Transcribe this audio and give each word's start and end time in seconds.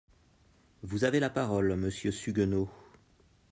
Vous 0.81 1.03
avez 1.03 1.19
la 1.19 1.29
parole, 1.29 1.75
monsieur 1.75 2.11
Suguenot. 2.11 2.71